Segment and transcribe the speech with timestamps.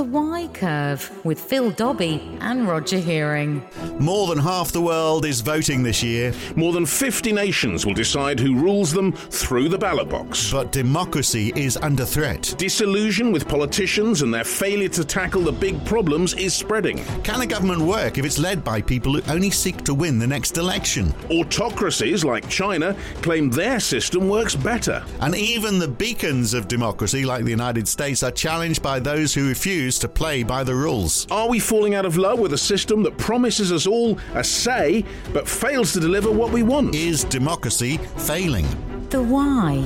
[0.00, 3.62] The Why Curve with Phil Dobbie and Roger Hearing.
[3.98, 6.32] More than half the world is voting this year.
[6.56, 10.50] More than 50 nations will decide who rules them through the ballot box.
[10.50, 12.54] But democracy is under threat.
[12.56, 17.04] Disillusion with politicians and their failure to tackle the big problems is spreading.
[17.22, 20.26] Can a government work if it's led by people who only seek to win the
[20.26, 21.12] next election?
[21.28, 25.04] Autocracies like China claim their system works better.
[25.20, 29.46] And even the beacons of democracy, like the United States, are challenged by those who
[29.46, 31.26] refuse to play by the rules.
[31.30, 35.04] Are we falling out of love with a system that promises us all a say
[35.32, 36.94] but fails to deliver what we want?
[36.94, 38.66] Is democracy failing?
[39.10, 39.84] The Why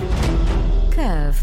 [0.90, 1.42] Curve.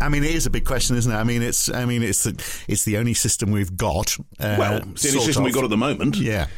[0.00, 1.16] I mean, it is a big question, isn't it?
[1.16, 4.16] I mean, it's I mean, it's the, it's the only system we've got.
[4.38, 5.44] Uh, well, it's the only system of.
[5.46, 6.16] we've got at the moment.
[6.16, 6.48] Yeah.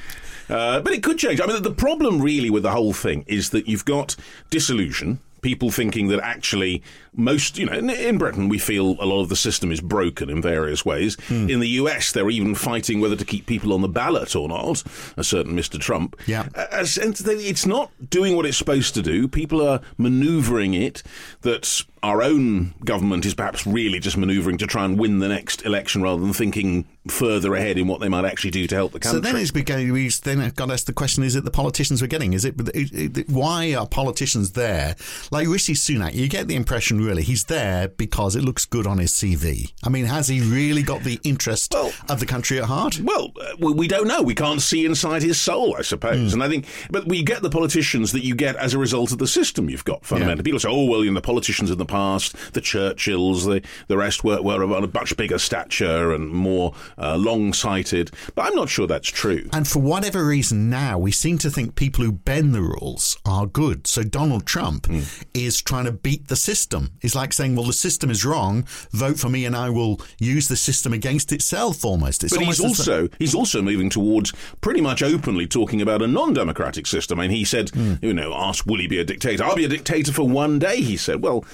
[0.48, 1.41] Uh, but it could change.
[1.41, 4.16] I mean, the problem really with the whole thing is that you've got
[4.50, 5.19] disillusion.
[5.43, 6.83] People thinking that actually
[7.15, 10.29] most, you know, in, in Britain we feel a lot of the system is broken
[10.29, 11.17] in various ways.
[11.29, 11.49] Hmm.
[11.49, 14.83] In the US, they're even fighting whether to keep people on the ballot or not.
[15.17, 15.78] A certain Mr.
[15.81, 16.17] Trump.
[16.27, 16.48] Yeah.
[16.55, 19.28] As- it's not doing what it's supposed to do.
[19.28, 21.03] People are manoeuvring it.
[21.43, 25.64] That our own government is perhaps really just manoeuvring to try and win the next
[25.64, 29.00] election rather than thinking further ahead in what they might actually do to help the
[29.00, 29.19] country.
[29.19, 29.92] So then it's beginning.
[29.92, 32.33] We then I've got to ask the question: Is it the politicians we're getting?
[32.33, 34.97] Is it, it, it why are politicians there?
[35.30, 38.98] Like Rishi Sunak, you get the impression really he's there because it looks good on
[38.98, 39.72] his CV.
[39.83, 43.00] I mean, has he really got the interest Well- of the country at heart?
[43.00, 44.22] Well, uh, we, don't know.
[44.22, 46.33] We can't see inside his soul, I suppose.
[46.33, 46.41] Hmm.
[46.41, 49.19] And I think, but we get the politicians that you get as a result of
[49.19, 50.05] the system you've got.
[50.05, 53.62] Fundamentally, people say, "Oh, well, you know, the politicians in the past, the Churchills, the
[53.89, 58.55] the rest were were of a much bigger stature and more uh, long-sighted." But I'm
[58.55, 59.48] not sure that's true.
[59.53, 63.47] And for whatever reason, now we seem to think people who bend the rules are
[63.47, 63.86] good.
[63.86, 65.00] So Donald Trump Hmm.
[65.34, 66.83] is trying to beat the system.
[67.00, 68.64] He's like saying, "Well, the system is wrong.
[68.92, 72.25] Vote for me, and I will use the system against itself." Almost.
[72.25, 76.03] It's But he's almost though- also he's also moving towards pretty much openly talking about
[76.03, 77.19] a non-democratic system.
[77.20, 77.94] I mean, he said, Hmm.
[78.03, 79.44] you know, ask will he be a dictator?
[79.44, 80.81] I'll be a dictator for one day.
[80.82, 81.44] He said, well.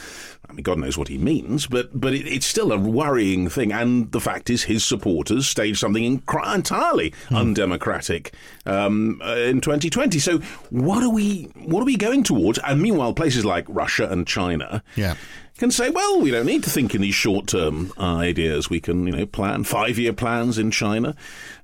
[0.53, 3.73] I mean, God knows what he means, but but it, it's still a worrying thing.
[3.73, 7.37] And the fact is, his supporters staged something entirely Hmm.
[7.37, 8.35] undemocratic
[8.67, 10.19] um, uh, in 2020.
[10.19, 12.59] So, what are we what are we going towards?
[12.59, 15.15] And meanwhile, places like Russia and China, Yeah.
[15.62, 18.69] Can say, well, we don't need to think in these short-term ideas.
[18.69, 21.15] We can, you know, plan five-year plans in China.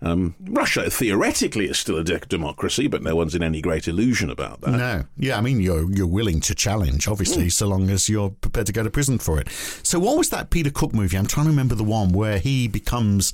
[0.00, 4.30] Um, Russia theoretically is still a de- democracy, but no one's in any great illusion
[4.30, 4.70] about that.
[4.70, 7.48] No, yeah, I mean you're you're willing to challenge, obviously, Hmm.
[7.48, 9.48] so long as you're prepared to go to prison for it.
[9.82, 11.18] So, what was that Peter Cook movie?
[11.18, 13.32] I'm trying to remember the one where he becomes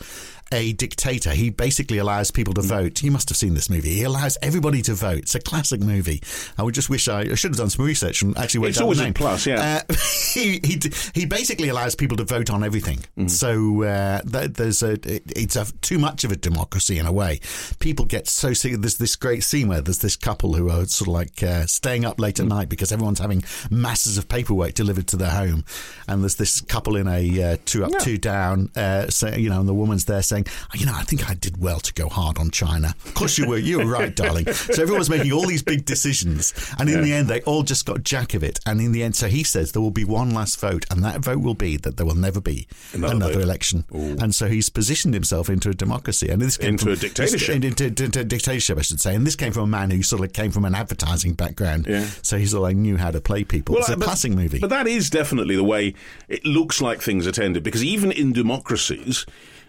[0.55, 1.31] a dictator.
[1.31, 3.03] He basically allows people to vote.
[3.03, 3.91] You must have seen this movie.
[3.91, 5.19] He allows everybody to vote.
[5.19, 6.23] It's a classic movie.
[6.57, 8.79] I would just wish I, I should have done some research and actually worked It's
[8.79, 9.15] out always the name.
[9.15, 9.83] plus, yeah.
[9.91, 9.95] Uh,
[10.33, 10.81] he, he
[11.15, 12.99] he basically allows people to vote on everything.
[13.19, 13.29] Mm-hmm.
[13.29, 17.13] So uh, th- there's a it, it's a too much of a democracy in a
[17.13, 17.41] way.
[17.81, 18.75] People get so sick.
[18.81, 22.05] There's this great scene where there's this couple who are sort of like uh, staying
[22.05, 25.65] up late at night because everyone's having masses of paperwork delivered to their home,
[26.09, 28.71] and there's this couple in a uh, two up two down.
[28.77, 31.35] Uh, say, you know, and the woman's there saying, "Oh, you know, I think I
[31.35, 32.95] did well to go hard on China.
[33.07, 33.59] Of course you were.
[33.59, 34.53] You were right, darling.
[34.53, 38.03] So everyone's making all these big decisions, and in the end, they all just got
[38.05, 38.61] jack of it.
[38.67, 41.21] And in the end, so he says there will be one last vote, and that
[41.21, 43.85] vote will be that there will never be Another another, election.
[43.93, 47.55] And so he's positioned himself into a democracy, and this came Into from, a dictatorship.
[47.55, 49.15] Into, into, into a dictatorship, I should say.
[49.15, 52.07] And this came from a man who sort of came from an advertising background, Yeah.
[52.23, 53.75] so he sort of like knew how to play people.
[53.75, 54.59] Well, it's a but- classic movie.
[54.59, 55.95] But that is definitely the way
[56.29, 59.27] it looks like things are tended, because even in democracies,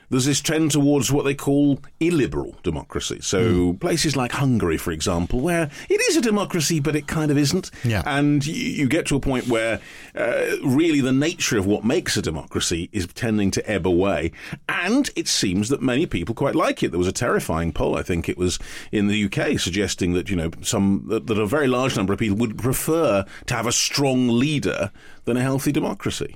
[0.09, 3.19] there's this trend towards what they call illiberal democracy.
[3.21, 3.77] So Hmm.
[3.77, 7.71] places like Hungary, for example, where it is a democracy, but it kind of isn't.
[7.83, 8.03] Yeah.
[8.05, 9.79] And you, you get to a point where
[10.15, 14.31] uh, really the nature of what makes a democracy is tending to ebb away.
[14.69, 16.91] And it seems that many people quite like it.
[16.91, 18.59] There was a terrifying poll, I think it was
[18.91, 22.19] in the UK, suggesting that, you know, some, that, that a very large number of
[22.19, 24.91] people would prefer to have a strong leader
[25.25, 26.35] than a healthy democracy.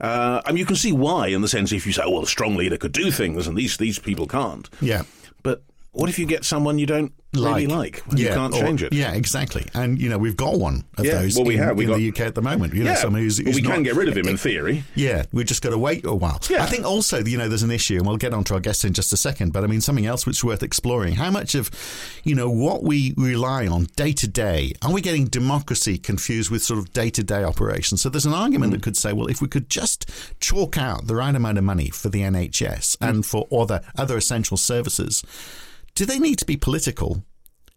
[0.00, 2.22] Uh, I mean, you can see why, in the sense if you say, oh, well,
[2.22, 4.68] a strong leader could do things and these, these people can't.
[4.80, 5.02] yeah.
[5.42, 5.62] But
[5.94, 8.02] what if you get someone you don't really like?
[8.14, 8.92] You can't or- change it.
[8.92, 9.66] Yeah, exactly.
[9.74, 11.76] And you know we've got one of Yeah, those well, we in, have.
[11.76, 12.74] We in got- the UK at the moment.
[12.74, 14.84] You know, Yeah, someone who's, who's we can get rid of him in theory.
[14.96, 16.40] Yeah, we've just got to wait a while.
[16.50, 16.62] Yeah.
[16.62, 18.84] I think also, you know, there's an issue, and we'll get on to our guest
[18.84, 21.14] in just a second, but I mean, something else which is worth exploring.
[21.14, 21.70] How much of,
[22.24, 26.62] you know, what we rely on day to day, are we getting democracy confused with
[26.62, 28.02] sort of day to day operations?
[28.02, 28.82] So there's an argument that hmm.
[28.84, 30.10] could say, well, if we could just
[30.40, 33.22] chalk out the right amount of money for the NHS and hmm.
[33.22, 35.22] for other, other essential services,
[35.94, 37.24] do they need to be political?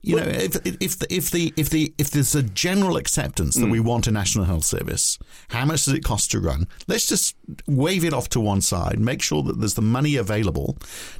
[0.02, 3.66] you know, if if the, if the if the if there's a general acceptance that
[3.66, 3.72] mm.
[3.72, 5.18] we want a national health service,
[5.50, 6.68] how much does it cost to run?
[6.88, 7.36] Let's just
[7.66, 9.00] wave it off to one side.
[9.00, 10.78] Make sure that there's the money available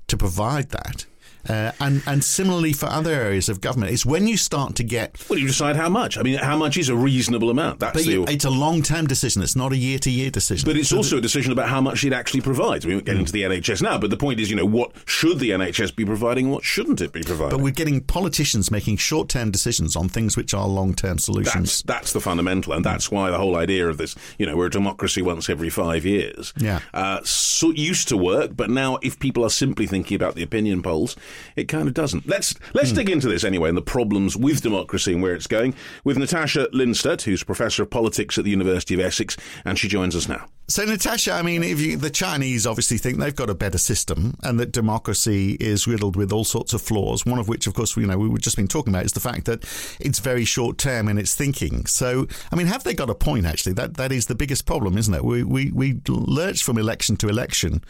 [0.08, 1.06] to provide that
[1.50, 5.18] uh, and and similarly for other areas of government, it's when you start to get.
[5.30, 6.18] Well, you decide how much.
[6.18, 7.80] I mean, how much is a reasonable amount?
[7.80, 9.42] That's the, it's a long term decision.
[9.42, 10.66] It's not a year to year decision.
[10.66, 12.86] But it's so also a decision about how much it actually provides.
[12.86, 15.40] We won't get into the NHS now, but the point is, you know, what should
[15.40, 16.50] the NHS be providing?
[16.50, 17.58] What shouldn't it be providing?
[17.58, 21.82] But we're getting politicians making short term decisions on things which are long term solutions.
[21.84, 24.68] That's, that's, the fundamental, and that's why the whole idea of this, you know, we're
[24.68, 26.54] a democracy once every five years.
[26.58, 30.44] Yeah, uh, so used to work, but now if people are simply thinking about the
[30.44, 31.16] opinion polls,
[31.56, 32.28] it kind of doesn't.
[32.28, 32.96] Let's let's mm.
[32.96, 36.68] dig into this anyway and the problems with democracy and where it's going with Natasha
[36.74, 40.46] Lindstaedt, who's professor of politics at the University of Essex, and she joins us now.
[40.70, 44.36] So, Natasha, I mean, if you, the Chinese obviously think they've got a better system
[44.44, 47.26] and that democracy is riddled with all sorts of flaws.
[47.26, 49.46] One of which, of course, you know, we've just been talking about is the fact
[49.46, 49.64] that
[50.02, 51.86] it's very short term in its thinking.
[51.86, 53.46] So, I mean, have they got a point?
[53.46, 55.24] Actually, that that is the biggest problem, isn't it?
[55.24, 57.82] We we we lurch from election to election,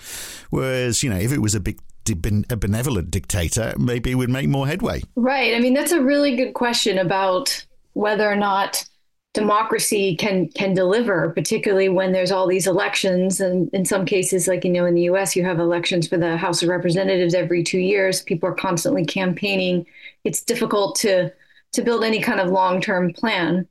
[0.51, 1.79] whereas you know, if it was a big
[2.09, 5.01] a benevolent dictator, maybe would make more headway.
[5.15, 5.56] Right.
[5.56, 8.86] I mean, that's a really good question about whether or not
[9.33, 13.39] democracy can can deliver, particularly when there's all these elections.
[13.39, 16.38] And in some cases, like you know, in the U.S., you have elections for the
[16.38, 18.21] House of Representatives every two years.
[18.21, 19.86] People are constantly campaigning.
[20.24, 21.31] It's difficult to
[21.74, 23.68] to build any kind of long term plan.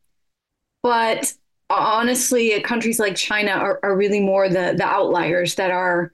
[0.82, 1.34] But
[1.68, 6.12] honestly, countries like China are, are really more the the outliers that are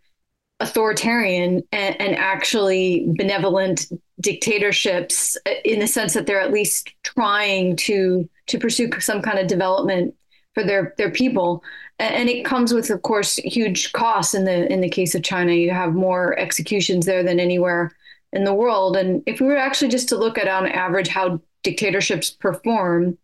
[0.62, 3.86] authoritarian and, and, actually benevolent
[4.20, 9.38] dictatorships uh, in the sense that they're at least trying to to pursue some kind
[9.38, 10.14] of development
[10.54, 11.62] for their their people.
[11.98, 15.52] And it comes with of course huge costs in the in the case of China.
[15.52, 17.92] You have more executions there than anywhere
[18.32, 18.96] in the world.
[18.96, 23.18] And if we were actually just to look at on average how dictatorships perform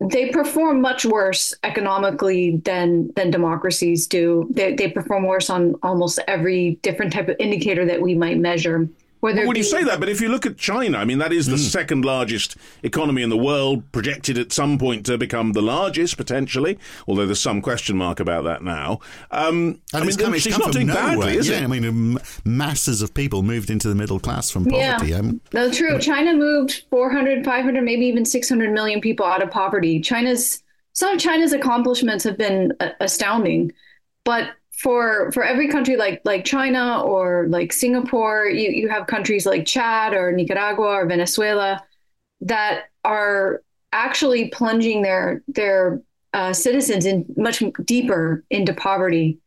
[0.00, 4.46] they perform much worse economically than than democracies do.
[4.50, 8.88] They, they perform worse on almost every different type of indicator that we might measure.
[9.20, 9.98] Whether well, would you say that?
[9.98, 11.70] But if you look at China, I mean, that is the mm.
[11.70, 16.78] second largest economy in the world, projected at some point to become the largest potentially.
[17.06, 19.00] Although there's some question mark about that now.
[19.30, 21.16] Um, I mean, come, she's not doing nowhere.
[21.16, 21.64] badly, is yeah, it?
[21.64, 25.10] I mean, masses of people moved into the middle class from poverty.
[25.10, 25.98] Yeah, um, no, true.
[25.98, 30.00] China moved 400, 500, maybe even 600 million people out of poverty.
[30.00, 30.62] China's
[30.98, 33.72] some of China's accomplishments have been astounding,
[34.24, 39.44] but for for every country like like China or like Singapore, you you have countries
[39.44, 41.82] like Chad or Nicaragua or Venezuela
[42.42, 46.00] that are actually plunging their their
[46.32, 49.38] uh, citizens in much deeper into poverty.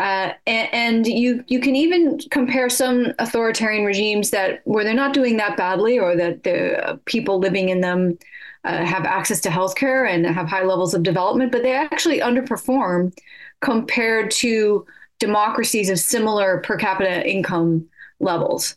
[0.00, 5.14] Uh, and, and, you you can even compare some authoritarian regimes that where they're not
[5.14, 8.18] doing that badly, or that the people living in them
[8.64, 13.16] uh, have access to healthcare and have high levels of development, but they actually underperform
[13.64, 14.86] compared to
[15.18, 17.86] democracies of similar per capita income
[18.20, 18.76] levels.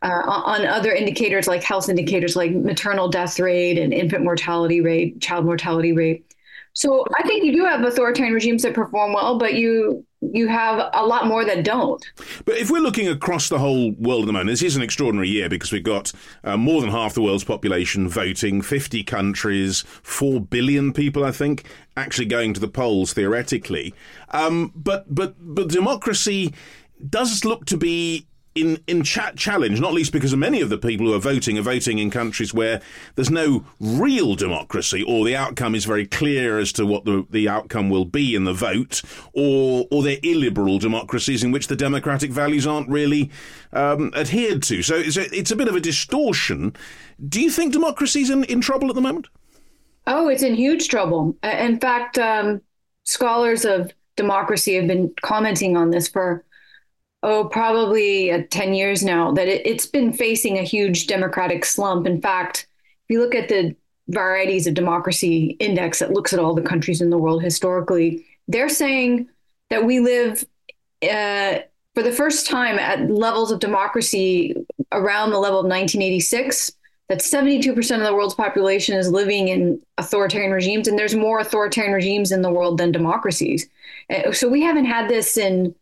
[0.00, 5.20] Uh, on other indicators like health indicators like maternal death rate and infant mortality rate,
[5.20, 6.24] child mortality rate.
[6.72, 10.90] So I think you do have authoritarian regimes that perform well, but you you have
[10.94, 12.04] a lot more that don't.
[12.44, 15.28] But if we're looking across the whole world at the moment, this is an extraordinary
[15.28, 16.12] year because we've got
[16.44, 21.64] uh, more than half the world's population voting, 50 countries, 4 billion people, I think,
[21.96, 23.94] actually going to the polls theoretically.
[24.30, 26.52] Um, but, but, but democracy
[27.08, 28.27] does look to be
[28.60, 31.62] in in chat challenge, not least because many of the people who are voting are
[31.62, 32.80] voting in countries where
[33.14, 37.48] there's no real democracy, or the outcome is very clear as to what the, the
[37.48, 42.30] outcome will be in the vote, or or they're illiberal democracies in which the democratic
[42.30, 43.30] values aren't really
[43.72, 44.82] um, adhered to.
[44.82, 46.74] So it's a, it's a bit of a distortion.
[47.28, 49.28] Do you think democracy's in, in trouble at the moment?
[50.06, 51.36] Oh, it's in huge trouble.
[51.42, 52.62] In fact, um,
[53.04, 56.44] scholars of democracy have been commenting on this for
[57.22, 62.06] oh, probably uh, 10 years now, that it, it's been facing a huge democratic slump.
[62.06, 62.66] In fact,
[63.04, 63.74] if you look at the
[64.08, 68.68] varieties of democracy index that looks at all the countries in the world historically, they're
[68.68, 69.28] saying
[69.70, 70.44] that we live
[71.02, 71.58] uh,
[71.94, 74.54] for the first time at levels of democracy
[74.92, 76.72] around the level of 1986
[77.08, 81.94] that 72% of the world's population is living in authoritarian regimes and there's more authoritarian
[81.94, 83.68] regimes in the world than democracies
[84.10, 85.74] uh, so we haven't had this in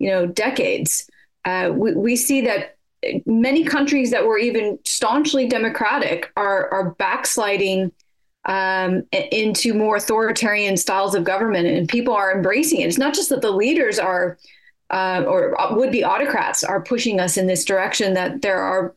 [0.00, 1.08] you know decades.
[1.44, 2.76] Uh, we, we see that
[3.24, 7.92] many countries that were even staunchly democratic are are backsliding
[8.46, 12.88] um, into more authoritarian styles of government, and people are embracing it.
[12.88, 14.38] It's not just that the leaders are
[14.90, 18.14] uh, or would be autocrats are pushing us in this direction.
[18.14, 18.96] That there are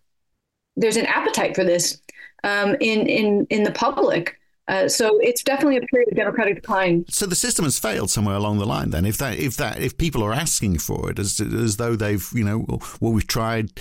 [0.75, 2.01] there's an appetite for this
[2.43, 4.39] um, in in in the public.
[4.67, 7.05] Uh, so it's definitely a period of democratic decline.
[7.09, 8.91] So the system has failed somewhere along the line.
[8.91, 12.25] Then, if that, if that, if people are asking for it as as though they've,
[12.33, 12.65] you know,
[13.01, 13.71] well, we've tried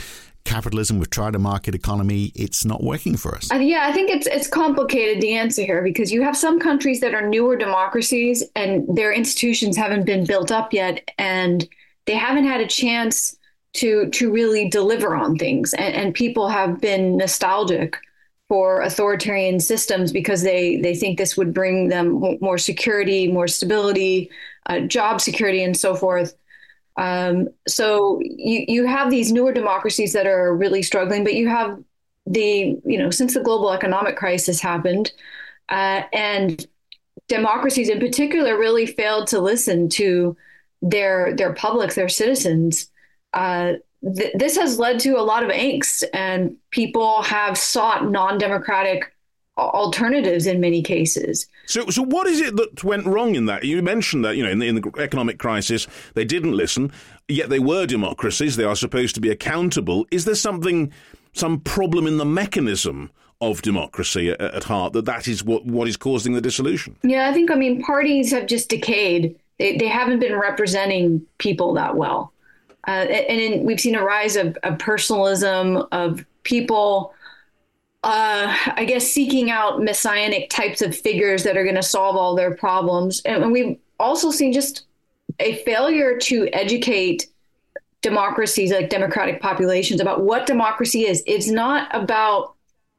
[0.45, 3.51] capitalism, we've tried a market economy, it's not working for us.
[3.53, 7.01] Uh, yeah, I think it's it's complicated the answer here because you have some countries
[7.01, 11.69] that are newer democracies and their institutions haven't been built up yet, and
[12.07, 13.37] they haven't had a chance
[13.75, 17.99] to to really deliver on things, and, and people have been nostalgic
[18.53, 24.31] for authoritarian systems because they they think this would bring them more security, more stability,
[24.67, 26.35] uh, job security, and so forth.
[26.99, 31.83] Um, so you you have these newer democracies that are really struggling, but you have
[32.27, 35.13] the you know since the global economic crisis happened,
[35.71, 36.67] uh, and
[37.29, 40.37] democracies in particular really failed to listen to
[40.83, 42.91] their their public, their citizens.
[43.33, 43.77] Uh,
[44.17, 49.15] th- this has led to a lot of angst, and people have sought non-democratic
[49.59, 51.47] alternatives in many cases.
[51.67, 53.65] So, so what is it that went wrong in that?
[53.65, 56.91] You mentioned that you know in the, in the economic crisis they didn't listen,
[57.29, 58.57] yet they were democracies.
[58.57, 60.07] They are supposed to be accountable.
[60.11, 60.93] Is there something,
[61.33, 63.11] some problem in the mechanism?
[63.41, 66.95] Of democracy at, at heart, that that is what, what is causing the dissolution.
[67.03, 69.35] Yeah, I think I mean parties have just decayed.
[69.59, 72.32] They, they haven't been representing people that well.
[72.87, 77.15] Uh, and we've seen a rise of, of personalism, of people,
[78.03, 82.35] uh, I guess, seeking out messianic types of figures that are going to solve all
[82.35, 83.23] their problems.
[83.25, 84.87] And, and we've also seen just
[85.39, 87.29] a failure to educate
[88.01, 91.23] democracies, like democratic populations, about what democracy is.
[91.27, 92.55] It's not about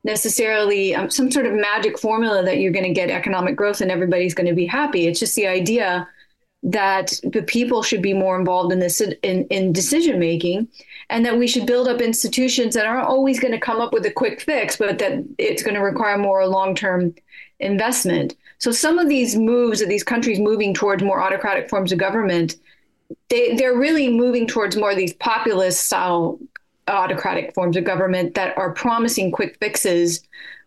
[0.05, 3.91] necessarily um, some sort of magic formula that you're going to get economic growth and
[3.91, 5.07] everybody's going to be happy.
[5.07, 6.07] It's just the idea
[6.63, 10.67] that the people should be more involved in this in, in decision making
[11.10, 14.05] and that we should build up institutions that aren't always going to come up with
[14.05, 17.13] a quick fix but that it's going to require more long-term
[17.60, 18.36] investment.
[18.60, 22.55] So some of these moves of these countries moving towards more autocratic forms of government
[23.29, 26.39] they, they're really moving towards more of these populist style
[26.88, 30.22] autocratic forms of government that are promising quick fixes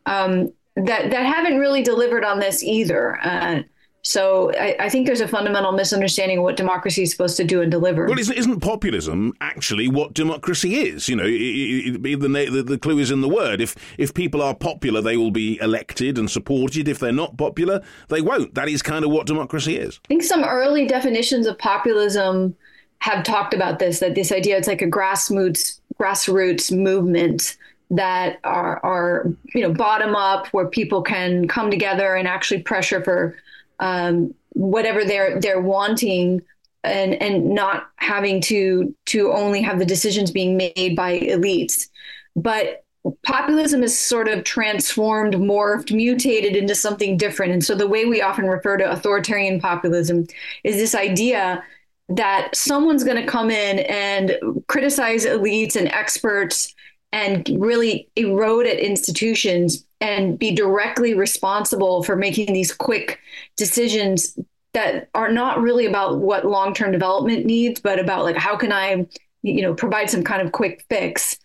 [0.07, 3.19] um, that that haven't really delivered on this either.
[3.23, 3.63] Uh,
[4.07, 7.61] so I, I, think there's a fundamental misunderstanding of what democracy is supposed to do
[7.61, 8.07] and deliver.
[8.07, 11.09] Well, isn't, isn't populism actually what democracy is?
[11.09, 13.61] You know, it, it, it, the, the, the clue is in the word.
[13.61, 16.87] If if people are popular, they will be elected and supported.
[16.87, 18.55] If they're not popular, they won't.
[18.55, 19.99] That is kind of what democracy is.
[20.05, 22.55] I think some early definitions of populism
[22.99, 23.99] have talked about this.
[23.99, 27.57] That this idea it's like a grassroots grassroots movement
[27.91, 33.03] that are are you know bottom up where people can come together and actually pressure
[33.03, 33.37] for
[33.79, 36.43] um, whatever they're they're wanting
[36.85, 41.89] and and not having to to only have the decisions being made by elites.
[42.35, 42.85] But
[43.23, 47.53] populism is sort of transformed morphed mutated into something different.
[47.53, 50.27] And so the way we often refer to authoritarian populism
[50.65, 51.63] is this idea
[52.09, 54.37] that someone's going to come in and
[54.69, 56.75] criticize elites and experts
[57.13, 63.21] and really erode at institutions and be directly responsible for making these quick
[63.57, 64.39] decisions
[64.75, 69.07] that are not really about what long-term development needs but about like how can i
[69.47, 71.39] you know provide some kind of quick fix.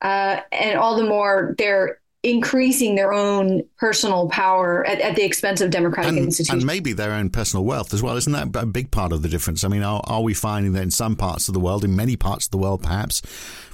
[0.00, 5.60] Uh, and all the more they're increasing their own personal power at, at the expense
[5.60, 6.62] of democratic and, institutions.
[6.62, 8.16] And maybe their own personal wealth as well.
[8.16, 9.64] Isn't that a big part of the difference?
[9.64, 12.16] I mean, are, are we finding that in some parts of the world, in many
[12.16, 13.22] parts of the world perhaps,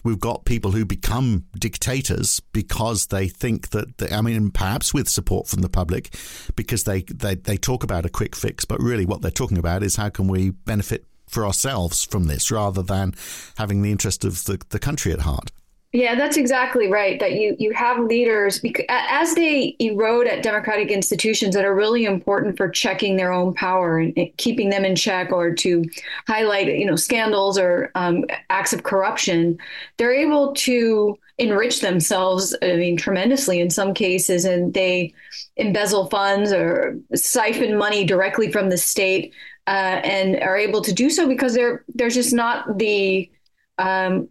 [0.05, 5.09] we've got people who become dictators because they think that, they, I mean, perhaps with
[5.09, 6.15] support from the public,
[6.57, 9.83] because they, they, they talk about a quick fix, but really what they're talking about
[9.83, 13.15] is how can we benefit for ourselves from this rather than
[13.57, 15.51] having the interest of the, the country at heart.
[15.95, 17.21] Yeah, that's exactly right.
[17.21, 22.57] That you you have leaders as they erode at democratic institutions that are really important
[22.57, 25.85] for checking their own power and keeping them in check, or to
[26.27, 29.57] highlight you know scandals or um, acts of corruption,
[29.97, 32.57] they're able to enrich themselves.
[32.61, 35.15] I mean, tremendously in some cases, and they
[35.59, 39.33] embezzle funds or siphon money directly from the state,
[39.69, 43.31] uh, and are able to do so because they're there's just not the
[43.79, 44.29] um,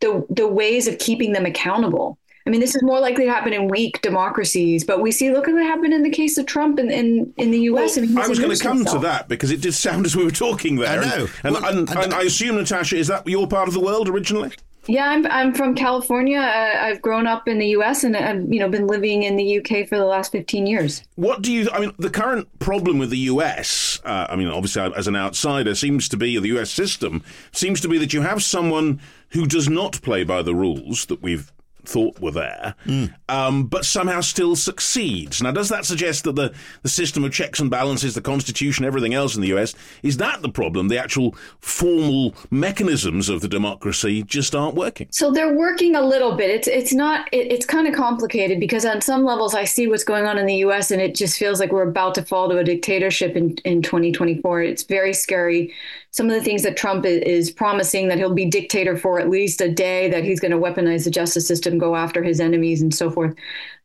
[0.00, 2.18] the the ways of keeping them accountable.
[2.46, 5.46] I mean, this is more likely to happen in weak democracies, but we see look
[5.46, 7.96] at what happened in the case of Trump in, in, in the U.S.
[7.96, 8.96] Well, I, mean, I was going to come himself.
[8.96, 11.00] to that because it did sound as we were talking there.
[11.00, 11.26] I know.
[11.44, 14.08] And, well, and, and, and I assume, Natasha, is that your part of the world
[14.08, 14.52] originally?
[14.86, 16.38] Yeah, I'm I'm from California.
[16.38, 18.02] Uh, I've grown up in the U.S.
[18.04, 19.86] and I've you know been living in the U.K.
[19.86, 21.02] for the last 15 years.
[21.16, 21.68] What do you?
[21.70, 24.00] I mean, the current problem with the U.S.
[24.04, 26.70] Uh, I mean, obviously, as an outsider, seems to be the U.S.
[26.70, 27.22] system
[27.52, 31.22] seems to be that you have someone who does not play by the rules that
[31.22, 31.52] we've
[31.84, 33.12] thought were there, mm.
[33.28, 35.42] um, but somehow still succeeds.
[35.42, 39.14] Now, does that suggest that the, the system of checks and balances, the Constitution, everything
[39.14, 40.88] else in the US, is that the problem?
[40.88, 45.08] The actual formal mechanisms of the democracy just aren't working?
[45.10, 46.50] So they're working a little bit.
[46.50, 50.04] It's, it's not, it, it's kind of complicated because on some levels I see what's
[50.04, 52.58] going on in the US and it just feels like we're about to fall to
[52.58, 54.62] a dictatorship in, in 2024.
[54.62, 55.72] It's very scary
[56.12, 59.60] some of the things that Trump is promising that he'll be dictator for at least
[59.60, 62.94] a day, that he's going to weaponize the justice system, go after his enemies, and
[62.94, 63.34] so forth.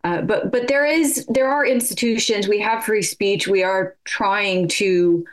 [0.03, 2.47] Uh, but but there is there are institutions.
[2.47, 3.47] We have free speech.
[3.47, 5.25] We are trying to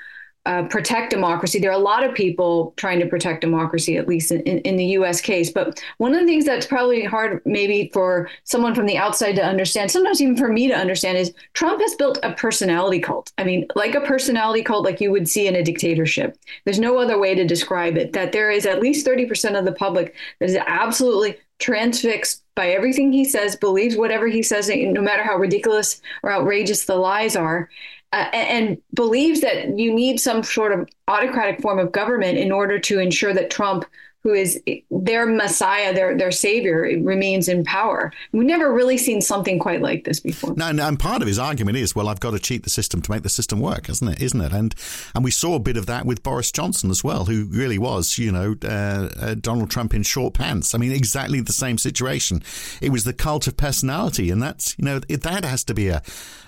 [0.44, 1.60] uh, protect democracy.
[1.60, 4.86] There are a lot of people trying to protect democracy, at least in, in, the
[4.86, 5.52] US case.
[5.52, 9.44] But one of the things that's probably hard, maybe for someone from the outside to
[9.44, 13.32] understand, sometimes even for me to understand, is Trump has built a personality cult.
[13.38, 16.36] I mean, like a personality cult like you would see in a dictatorship.
[16.64, 19.72] There's no other way to describe it, that there is at least 30% of the
[19.72, 25.22] public that is absolutely transfixed by everything he says, believes whatever he says, no matter
[25.22, 27.70] how ridiculous or outrageous the lies are
[28.12, 32.78] uh, and believes that you need some sort of autocratic form of government in order
[32.78, 33.84] to ensure that Trump
[34.22, 38.12] who is their messiah, their their savior, remains in power.
[38.30, 40.54] We've never really seen something quite like this before.
[40.54, 43.10] No, and part of his argument is, well, I've got to cheat the system to
[43.10, 44.22] make the system work, isn't it?
[44.22, 44.52] Isn't it?
[44.52, 44.74] And
[45.14, 48.16] and we saw a bit of that with Boris Johnson as well, who really was,
[48.16, 50.74] you know, uh, uh, Donald Trump in short pants.
[50.74, 52.42] I mean, exactly the same situation.
[52.80, 55.88] It was the cult of personality, and that's you know it, that has to be
[55.88, 56.02] a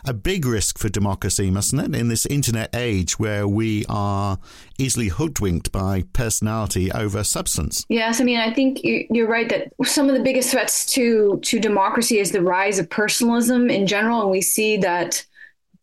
[0.05, 1.99] a big risk for democracy, mustn't it?
[1.99, 4.39] In this internet age where we are
[4.79, 7.85] easily hoodwinked by personality over substance.
[7.89, 11.59] Yes, I mean, I think you're right that some of the biggest threats to to
[11.59, 15.25] democracy is the rise of personalism in general, and we see that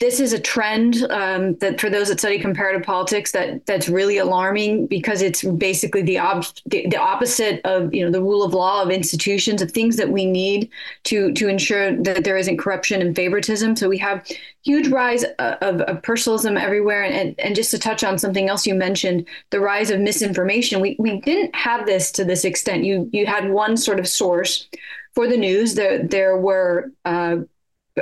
[0.01, 4.17] this is a trend um, that for those that study comparative politics that that's really
[4.17, 8.81] alarming because it's basically the, ob- the, opposite of you know the rule of law
[8.81, 10.72] of institutions of things that we need
[11.03, 13.75] to to ensure that there isn't corruption and favoritism.
[13.75, 14.27] So we have
[14.63, 17.03] huge rise of, of personalism everywhere.
[17.03, 20.81] And, and just to touch on something else you mentioned the rise of misinformation.
[20.81, 22.86] We, we didn't have this to this extent.
[22.86, 24.67] You you had one sort of source
[25.13, 25.75] for the news.
[25.75, 27.37] There there were uh,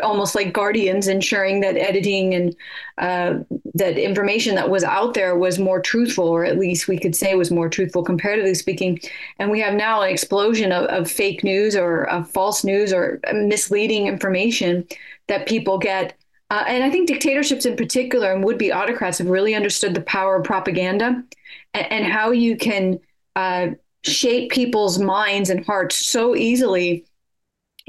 [0.03, 2.55] almost like guardians ensuring that editing and
[2.99, 3.39] uh,
[3.73, 7.33] that information that was out there was more truthful or at least we could say
[7.35, 8.99] was more truthful comparatively speaking.
[9.39, 13.19] And we have now an explosion of, of fake news or of false news or
[13.33, 14.87] misleading information
[15.27, 16.15] that people get.
[16.51, 20.37] Uh, and i think dictatorships in particular and would-be autocrats have really understood the power
[20.37, 21.23] of propaganda
[21.75, 22.99] and, and how you can
[23.35, 23.67] uh,
[24.03, 27.05] shape people's minds and hearts so easily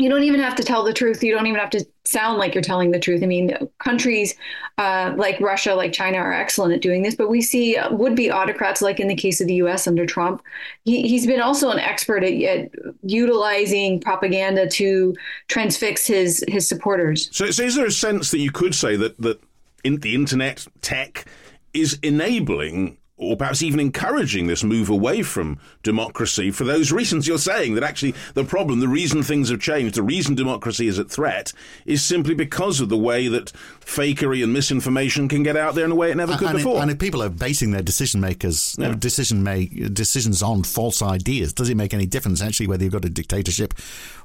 [0.00, 1.22] you don't even have to tell the truth.
[1.22, 3.22] You don't even have to sound like you're telling the truth.
[3.22, 4.34] I mean, countries
[4.78, 8.80] uh, like Russia, like China, are excellent at doing this, but we see would-be autocrats,
[8.80, 9.86] like in the case of the U.S.
[9.86, 10.42] under Trump.
[10.84, 12.70] He, has been also an expert at, at,
[13.02, 15.14] utilizing propaganda to
[15.48, 17.28] transfix his his supporters.
[17.30, 19.38] So, so, is there a sense that you could say that that
[19.84, 21.26] in the internet tech
[21.74, 27.38] is enabling or perhaps even encouraging this move away from democracy for those reasons you're
[27.38, 31.10] saying that actually the problem, the reason things have changed, the reason democracy is at
[31.10, 31.52] threat
[31.84, 35.90] is simply because of the way that fakery and misinformation can get out there in
[35.90, 36.78] a way it never could and before.
[36.78, 38.94] It, and if people are basing their decision makers yeah.
[38.98, 43.04] decision make decisions on false ideas, does it make any difference actually whether you've got
[43.04, 43.74] a dictatorship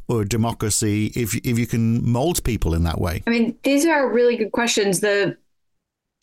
[0.07, 3.23] or a democracy if if you can mold people in that way?
[3.27, 5.01] I mean, these are really good questions.
[5.01, 5.37] The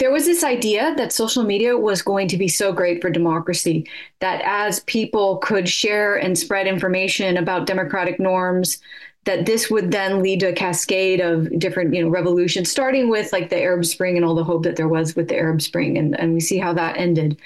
[0.02, 3.88] there was this idea that social media was going to be so great for democracy
[4.18, 8.80] that as people could share and spread information about democratic norms
[9.26, 13.32] that this would then lead to a cascade of different you know revolutions starting with
[13.32, 15.96] like the arab spring and all the hope that there was with the arab spring.
[15.96, 17.38] And, and we see how that ended.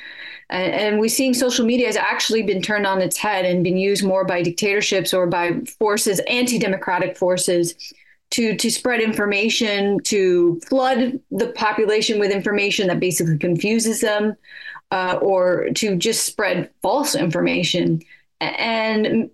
[0.49, 3.77] And, and we're seeing social media has actually been turned on its head and been
[3.77, 7.75] used more by dictatorships or by forces anti-democratic forces
[8.31, 14.37] to to spread information, to flood the population with information that basically confuses them,
[14.91, 18.03] uh, or to just spread false information.
[18.41, 19.31] And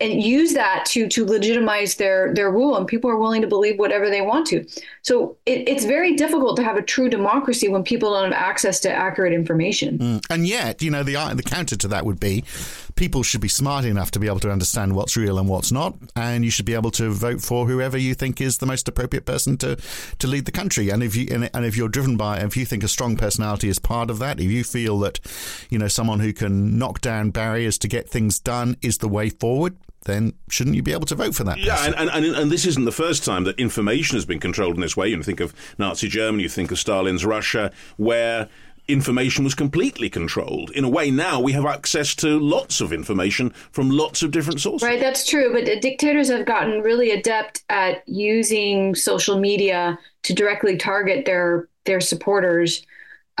[0.00, 3.78] and use that to to legitimize their their rule and people are willing to believe
[3.78, 4.64] whatever they want to
[5.02, 8.78] so it, it's very difficult to have a true democracy when people don't have access
[8.80, 10.24] to accurate information mm.
[10.30, 12.44] and yet you know the the counter to that would be
[13.00, 15.96] people should be smart enough to be able to understand what's real and what's not
[16.16, 19.24] and you should be able to vote for whoever you think is the most appropriate
[19.24, 19.74] person to
[20.18, 22.66] to lead the country and if you and, and if you're driven by if you
[22.66, 25.18] think a strong personality is part of that if you feel that
[25.70, 29.30] you know someone who can knock down barriers to get things done is the way
[29.30, 31.58] forward then shouldn't you be able to vote for that?
[31.58, 34.80] Yeah, and, and, and, this isn't the first time that information has been controlled in
[34.80, 35.08] this way.
[35.08, 38.48] You think of Nazi Germany, you think of Stalin's Russia, where
[38.92, 40.70] information was completely controlled.
[40.70, 44.60] In a way, now we have access to lots of information from lots of different
[44.60, 44.86] sources.
[44.86, 45.52] Right, that's true.
[45.52, 52.00] But dictators have gotten really adept at using social media to directly target their their
[52.00, 52.84] supporters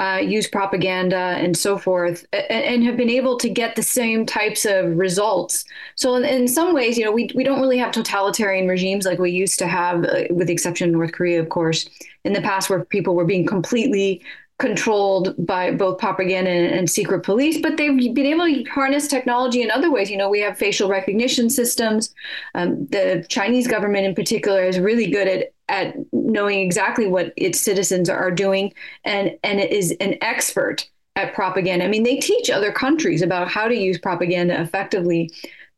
[0.00, 4.24] uh, use propaganda and so forth, and, and, have been able to get the same
[4.24, 5.62] types of results.
[5.94, 9.18] So, in, in, some ways, you know, we, we don't really have totalitarian regimes like
[9.18, 11.86] we used to have, uh, with the exception of North Korea, of course,
[12.24, 14.22] in the past, where people were being completely
[14.60, 19.62] controlled by both propaganda and, and, secret police, but they've been able to harness technology
[19.62, 20.10] in other ways.
[20.10, 22.14] You know, we have facial recognition systems.
[22.54, 27.60] Um, the Chinese government, in particular, is really good at at knowing exactly what its
[27.60, 28.72] citizens are doing,
[29.04, 31.84] and and is an expert at propaganda.
[31.84, 35.30] I mean, they teach other countries about how to use propaganda effectively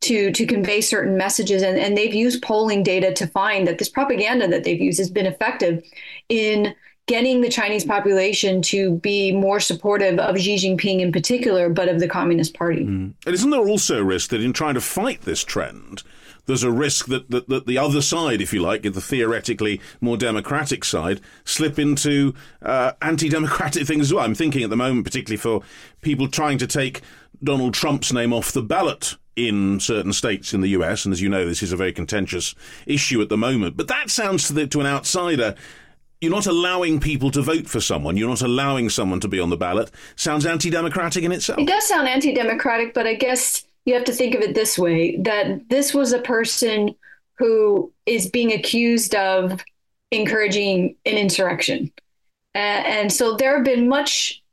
[0.03, 3.89] to to convey certain messages and, and they've used polling data to find that this
[3.89, 5.81] propaganda that they've used has been effective
[6.29, 6.75] in
[7.07, 12.01] getting the Chinese population to be more supportive of Xi Jinping in particular, but of
[12.01, 12.85] the Communist Party.
[12.85, 13.15] Mm.
[13.27, 16.03] And isn't there also a risk that in trying to fight this trend,
[16.47, 20.17] there's a risk that, that, that the other side, if you like, the theoretically more
[20.17, 24.25] democratic side, slip into uh, anti-democratic things as well.
[24.25, 25.63] I'm thinking at the moment, particularly for
[26.03, 27.01] people trying to take
[27.43, 31.29] Donald Trump's name off the ballot in certain states in the US, and as you
[31.29, 32.55] know, this is a very contentious
[32.87, 33.77] issue at the moment.
[33.77, 35.55] But that sounds to, the, to an outsider
[36.23, 38.17] you're not allowing people to vote for someone.
[38.17, 39.91] You're not allowing someone to be on the ballot.
[40.15, 41.59] Sounds anti-democratic in itself.
[41.59, 45.17] It does sound anti-democratic, but I guess you have to think of it this way:
[45.17, 46.95] that this was a person
[47.39, 49.65] who is being accused of
[50.13, 51.91] encouraging an insurrection,
[52.55, 54.45] uh, and so there have been much,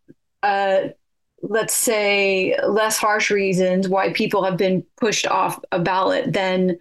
[0.42, 0.88] uh,
[1.44, 6.80] let's say, less harsh reasons why people have been pushed off a ballot than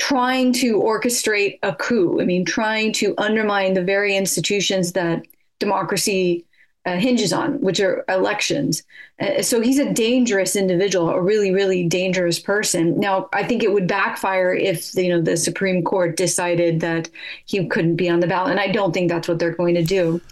[0.00, 2.22] trying to orchestrate a coup.
[2.22, 5.26] I mean, trying to undermine the very institutions that
[5.58, 6.46] democracy
[6.86, 8.82] uh, hinges on, which are elections.
[9.20, 12.98] Uh, so he's a dangerous individual, a really, really dangerous person.
[12.98, 17.10] Now, I think it would backfire if you know the Supreme Court decided that
[17.44, 19.84] he couldn't be on the ballot, and I don't think that's what they're going to
[19.84, 20.22] do.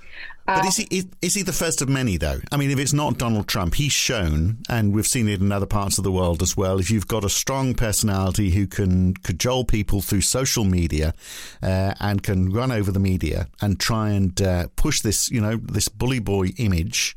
[0.48, 2.40] But is he is he the first of many though?
[2.50, 5.66] I mean, if it's not Donald Trump, he's shown, and we've seen it in other
[5.66, 6.80] parts of the world as well.
[6.80, 11.12] If you've got a strong personality who can cajole people through social media
[11.62, 15.56] uh, and can run over the media and try and uh, push this, you know,
[15.56, 17.14] this bully boy image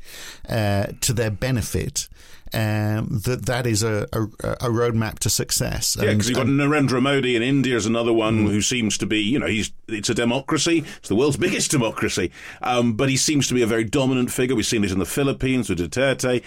[0.49, 2.09] uh, to their benefit,
[2.53, 5.97] um, that that is a, a, a roadmap to success.
[5.99, 8.51] Yeah, because you've got Narendra Modi in India is another one mm.
[8.51, 10.83] who seems to be, you know, he's it's a democracy.
[10.97, 14.55] It's the world's biggest democracy, um, but he seems to be a very dominant figure.
[14.55, 16.43] We've seen it in the Philippines with Duterte.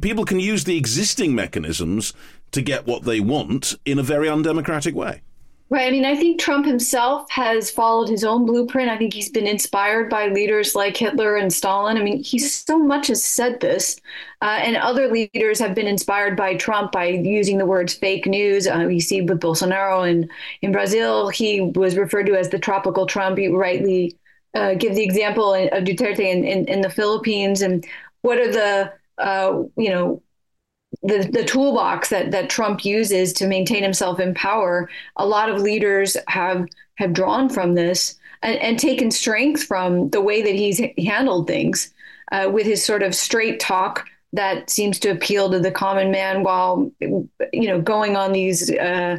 [0.00, 2.12] People can use the existing mechanisms
[2.52, 5.22] to get what they want in a very undemocratic way.
[5.72, 5.88] Right.
[5.88, 8.90] I mean, I think Trump himself has followed his own blueprint.
[8.90, 11.96] I think he's been inspired by leaders like Hitler and Stalin.
[11.96, 13.98] I mean, he so much has said this,
[14.42, 18.66] uh, and other leaders have been inspired by Trump by using the words fake news.
[18.68, 20.28] Uh, you see with Bolsonaro in,
[20.60, 23.38] in Brazil, he was referred to as the tropical Trump.
[23.38, 24.18] You rightly
[24.54, 27.62] uh, give the example of Duterte in, in, in, the Philippines.
[27.62, 27.86] And
[28.20, 30.22] what are the, uh, you know,
[31.02, 35.60] the, the toolbox that, that Trump uses to maintain himself in power, a lot of
[35.60, 40.80] leaders have have drawn from this and, and taken strength from the way that he's
[40.98, 41.92] handled things
[42.30, 46.42] uh, with his sort of straight talk that seems to appeal to the common man
[46.42, 49.18] while you know going on these uh,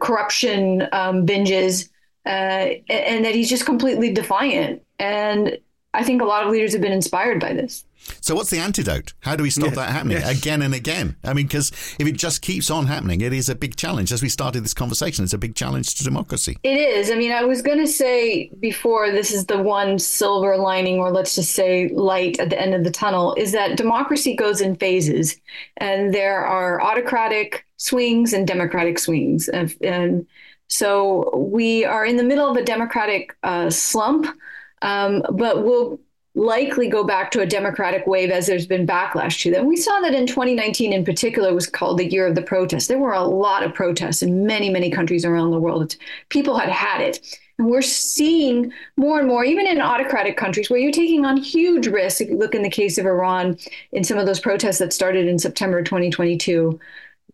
[0.00, 1.88] corruption um, binges
[2.26, 4.82] uh, and that he's just completely defiant.
[4.98, 5.58] And
[5.94, 7.84] I think a lot of leaders have been inspired by this.
[8.20, 9.14] So, what's the antidote?
[9.20, 10.38] How do we stop yes, that happening yes.
[10.38, 11.16] again and again?
[11.24, 14.12] I mean, because if it just keeps on happening, it is a big challenge.
[14.12, 16.58] As we started this conversation, it's a big challenge to democracy.
[16.62, 17.10] It is.
[17.10, 21.10] I mean, I was going to say before this is the one silver lining, or
[21.10, 24.76] let's just say light at the end of the tunnel, is that democracy goes in
[24.76, 25.36] phases,
[25.78, 29.48] and there are autocratic swings and democratic swings.
[29.48, 30.26] And, and
[30.68, 34.26] so, we are in the middle of a democratic uh, slump
[34.84, 35.98] um, but we'll
[36.34, 39.66] likely go back to a democratic wave as there's been backlash to them.
[39.66, 42.88] We saw that in 2019 in particular was called the year of the protest.
[42.88, 45.96] There were a lot of protests in many, many countries around the world.
[46.28, 47.40] People had had it.
[47.56, 51.86] And we're seeing more and more, even in autocratic countries, where you're taking on huge
[51.86, 52.20] risks.
[52.20, 53.56] If you look in the case of Iran,
[53.92, 56.80] in some of those protests that started in September 2022,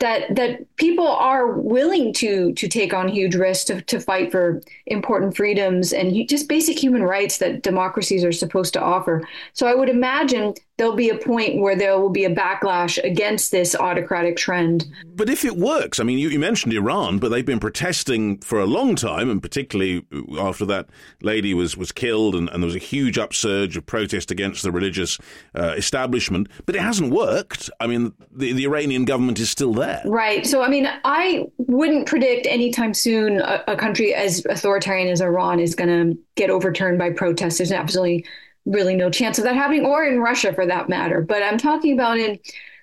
[0.00, 4.60] that that people are willing to to take on huge risks to, to fight for
[4.86, 9.26] important freedoms and just basic human rights that democracies are supposed to offer.
[9.52, 13.50] So I would imagine there'll be a point where there will be a backlash against
[13.50, 14.90] this autocratic trend.
[15.14, 18.58] But if it works, I mean, you, you, mentioned Iran, but they've been protesting for
[18.58, 20.06] a long time, and particularly
[20.38, 20.88] after that
[21.20, 24.72] lady was, was killed, and, and there was a huge upsurge of protest against the
[24.72, 25.18] religious
[25.54, 26.48] uh, establishment.
[26.64, 27.68] But it hasn't worked.
[27.78, 30.00] I mean, the, the Iranian government is still there.
[30.06, 30.46] Right.
[30.46, 35.60] So, I mean, I wouldn't predict anytime soon a, a country as authoritarian as Iran
[35.60, 37.58] is going to get overturned by protests.
[37.58, 38.24] There's absolutely
[38.66, 41.20] really no chance of that happening, or in Russia for that matter.
[41.20, 42.38] But I'm talking about in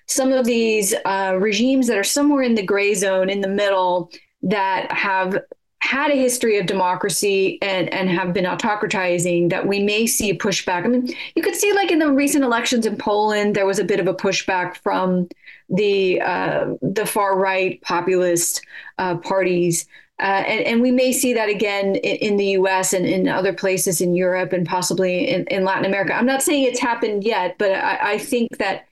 [0.06, 4.10] some of these uh, regimes that are somewhere in the gray zone, in the middle,
[4.42, 5.38] that have
[5.80, 10.84] had a history of democracy and, and have been autocratizing that we may see pushback.
[10.84, 13.84] I mean, you could see like in the recent elections in Poland, there was a
[13.84, 15.28] bit of a pushback from
[15.68, 18.62] the uh, the far right populist
[18.98, 19.86] uh, parties
[20.20, 23.52] uh, and, and, we may see that again in, in, the US and in other
[23.52, 26.12] places in Europe and possibly in, in Latin America.
[26.12, 28.88] I'm not saying it's happened yet, but I, I think that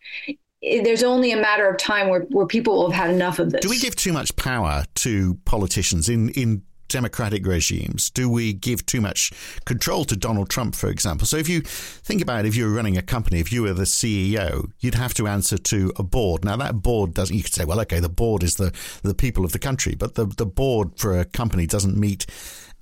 [0.63, 3.61] there's only a matter of time where, where people will have had enough of this.
[3.61, 8.11] Do we give too much power to politicians in, in democratic regimes?
[8.11, 9.33] Do we give too much
[9.65, 11.27] control to Donald Trump, for example?
[11.27, 13.73] So if you think about it, if you were running a company, if you were
[13.73, 16.45] the CEO, you'd have to answer to a board.
[16.45, 18.73] Now that board doesn't, you could say, well, okay, the board is the,
[19.03, 22.27] the people of the country, but the, the board for a company doesn't meet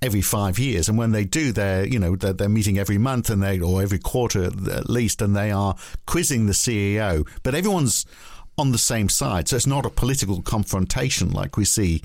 [0.05, 0.89] every five years.
[0.89, 3.83] And when they do, they're you know they're, they're, meeting every month and they or
[3.83, 5.75] every quarter at least, and they are
[6.07, 7.27] quizzing the CEO.
[7.43, 8.05] But everyone's
[8.57, 12.03] on the same side, so it's not a political confrontation like we see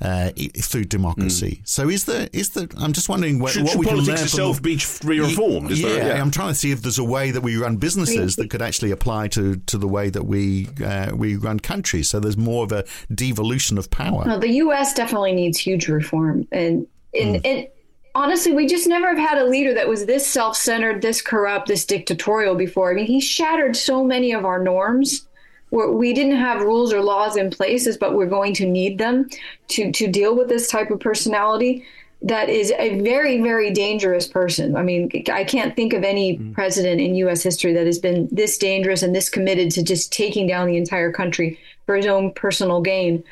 [0.00, 0.30] uh,
[0.62, 1.60] through democracy.
[1.60, 1.68] Mm.
[1.68, 2.66] So is there is there?
[2.78, 5.70] I'm just wondering what, should, what should we politics can learn itself from, be reformed?
[5.72, 8.36] Yeah, there, yeah, I'm trying to see if there's a way that we run businesses
[8.36, 12.08] that could actually apply to, to the way that we uh, we run countries.
[12.08, 12.84] So there's more of a
[13.14, 14.24] devolution of power.
[14.24, 14.94] Well, the U.S.
[14.94, 17.68] definitely needs huge reform, and and, mm.
[18.14, 21.84] honestly, we just never have had a leader that was this self-centered, this corrupt, this
[21.84, 22.90] dictatorial before.
[22.90, 25.26] I mean, he shattered so many of our norms
[25.70, 29.28] we didn't have rules or laws in places, but we're going to need them
[29.68, 31.84] to to deal with this type of personality.
[32.22, 34.76] That is a very, very dangerous person.
[34.76, 36.52] I mean, I can't think of any mm.
[36.52, 37.42] president in U.S.
[37.42, 41.12] history that has been this dangerous and this committed to just taking down the entire
[41.12, 43.24] country for his own personal gain.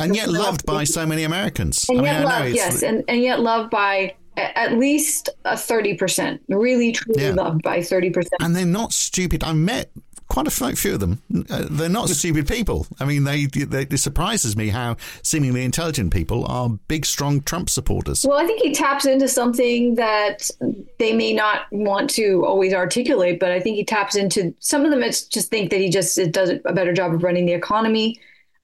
[0.00, 1.86] And yet loved by so many Americans.
[1.88, 6.40] And I yet mean, loved, yes, and, and yet loved by at least a 30%,
[6.48, 7.30] really truly yeah.
[7.30, 8.26] loved by 30%.
[8.40, 9.44] And they're not stupid.
[9.44, 9.92] I met
[10.34, 11.22] quite a few of them.
[11.48, 12.88] Uh, they're not stupid people.
[12.98, 17.70] I mean, they, they, it surprises me how seemingly intelligent people are big, strong Trump
[17.70, 18.26] supporters.
[18.28, 20.50] Well, I think he taps into something that
[20.98, 24.90] they may not want to always articulate, but I think he taps into some of
[24.90, 25.04] them.
[25.04, 28.20] It's just think that he just does a better job of running the economy.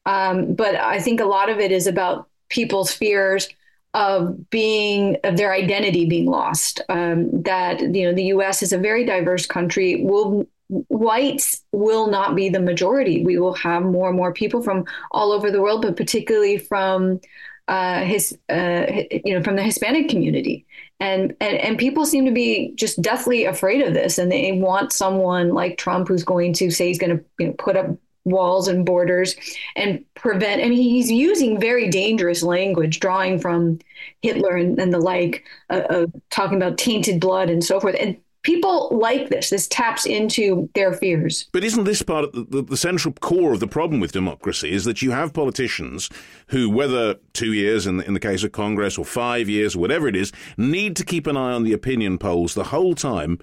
[0.06, 3.48] Um, but I think a lot of it is about people's fears
[3.94, 6.80] of being of their identity being lost.
[6.88, 8.60] Um, that you know the U.S.
[8.60, 10.02] is a very diverse country.
[10.02, 10.48] Will
[10.88, 13.24] whites will not be the majority.
[13.24, 17.20] We will have more and more people from all over the world, but particularly from
[17.68, 18.86] uh, his, uh,
[19.24, 20.66] you know, from the Hispanic community.
[20.98, 24.92] And, and and people seem to be just deathly afraid of this, and they want
[24.92, 28.68] someone like Trump who's going to say he's going to you know, put up walls
[28.68, 29.34] and borders
[29.76, 30.62] and prevent.
[30.62, 33.78] I mean, he's using very dangerous language, drawing from
[34.20, 37.96] Hitler and, and the like, uh, uh, talking about tainted blood and so forth.
[37.98, 39.50] And people like this.
[39.50, 41.48] This taps into their fears.
[41.52, 44.72] But isn't this part of the, the, the, central core of the problem with democracy
[44.72, 46.08] is that you have politicians
[46.48, 49.80] who, whether two years in the, in the case of Congress or five years or
[49.80, 53.38] whatever it is, need to keep an eye on the opinion polls the whole time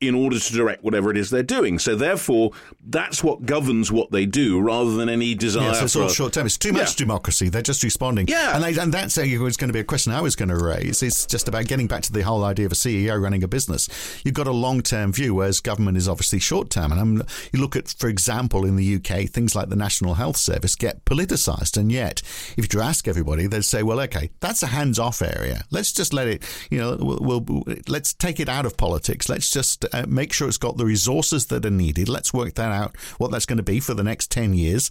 [0.00, 1.78] in order to direct whatever it is they're doing.
[1.78, 2.50] So therefore,
[2.84, 5.70] that's what governs what they do, rather than any desire.
[5.70, 6.44] Yes, it's all short term.
[6.44, 7.04] It's too much yeah.
[7.04, 7.48] democracy.
[7.48, 8.28] They're just responding.
[8.28, 10.56] Yeah, and, they, and that's was going to be a question I was going to
[10.56, 11.02] raise.
[11.02, 13.88] It's just about getting back to the whole idea of a CEO running a business.
[14.22, 16.92] You've got a long term view, whereas government is obviously short term.
[16.92, 20.36] And I'm, you look at, for example, in the UK, things like the National Health
[20.36, 22.20] Service get politicised, and yet,
[22.58, 25.64] if you ask everybody, they'd say, "Well, okay, that's a hands off area.
[25.70, 26.42] Let's just let it.
[26.70, 29.28] You know, we'll, we'll let's take it out of politics.
[29.28, 32.08] Let's just uh, make sure it's got the resources that are needed.
[32.08, 34.90] Let's work that out, what that's going to be for the next 10 years.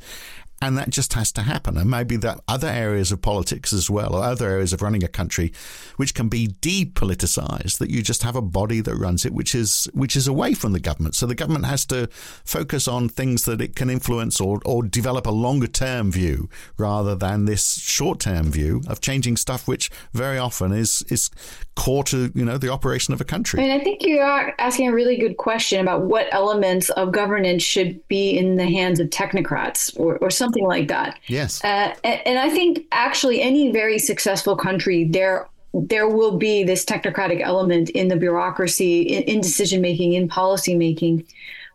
[0.61, 1.77] And that just has to happen.
[1.77, 5.07] And maybe that other areas of politics as well, or other areas of running a
[5.09, 5.51] country,
[5.97, 9.89] which can be depoliticized, that you just have a body that runs it, which is
[9.93, 11.13] which is away from the government.
[11.15, 12.07] So the government has to
[12.45, 17.15] focus on things that it can influence or, or develop a longer term view rather
[17.15, 21.29] than this short term view of changing stuff, which very often is is
[21.75, 23.61] core to you know the operation of a country.
[23.61, 27.63] And I think you are asking a really good question about what elements of governance
[27.63, 31.19] should be in the hands of technocrats or, or something like that.
[31.27, 31.63] Yes.
[31.63, 36.85] Uh, and, and I think actually any very successful country there there will be this
[36.85, 41.25] technocratic element in the bureaucracy, in, in decision making, in policy making,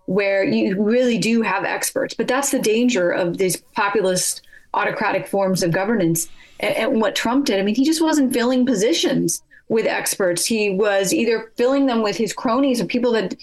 [0.06, 2.14] where you really do have experts.
[2.14, 4.40] But that's the danger of these populist
[4.72, 6.28] autocratic forms of governance.
[6.60, 10.44] And, and what Trump did, I mean, he just wasn't filling positions with experts.
[10.44, 13.36] He was either filling them with his cronies or people that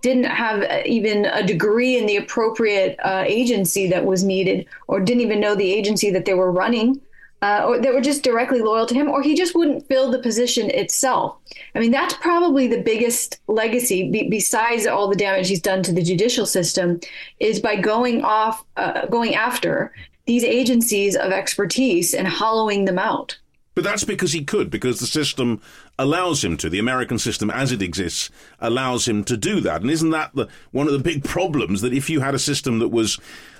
[0.00, 5.22] didn't have even a degree in the appropriate uh, agency that was needed, or didn't
[5.22, 7.00] even know the agency that they were running,
[7.42, 10.18] uh, or that were just directly loyal to him, or he just wouldn't fill the
[10.20, 11.36] position itself.
[11.74, 15.92] I mean, that's probably the biggest legacy, be- besides all the damage he's done to
[15.92, 17.00] the judicial system,
[17.38, 19.92] is by going off, uh, going after
[20.26, 23.38] these agencies of expertise and hollowing them out.
[23.74, 25.60] But that's because he could, because the system
[25.98, 26.68] allows him to.
[26.68, 28.30] The American system, as it exists,
[28.60, 29.80] allows him to do that.
[29.80, 32.80] And isn't that the, one of the big problems that if you had a system
[32.80, 33.18] that was